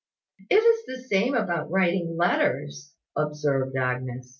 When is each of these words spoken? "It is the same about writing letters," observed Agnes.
"It 0.49 0.55
is 0.55 0.85
the 0.87 1.07
same 1.09 1.35
about 1.35 1.69
writing 1.69 2.17
letters," 2.17 2.91
observed 3.15 3.77
Agnes. 3.77 4.29